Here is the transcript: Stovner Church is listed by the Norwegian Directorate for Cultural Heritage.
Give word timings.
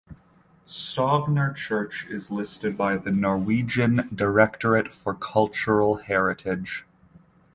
Stovner 0.65 1.55
Church 1.55 2.07
is 2.09 2.31
listed 2.31 2.75
by 2.75 2.97
the 2.97 3.11
Norwegian 3.11 4.09
Directorate 4.11 4.91
for 4.91 5.13
Cultural 5.13 5.97
Heritage. 5.97 6.87